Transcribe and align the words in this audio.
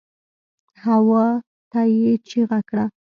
هواته 0.85 1.81
يې 1.95 2.11
چيغه 2.27 2.59
کړه. 2.69 2.85